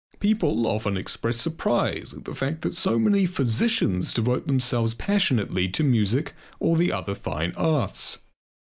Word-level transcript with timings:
People 0.19 0.65
often 0.65 0.97
express 0.97 1.37
surprise 1.37 2.11
at 2.11 2.25
the 2.25 2.33
fact 2.33 2.61
that 2.61 2.73
so 2.73 2.97
many 2.97 3.27
physicians 3.27 4.15
devote 4.15 4.47
themselves 4.47 4.95
passionately 4.95 5.67
to 5.69 5.83
music 5.83 6.33
or 6.59 6.75
the 6.75 6.91
other 6.91 7.13
fine 7.13 7.53
arts. 7.55 8.17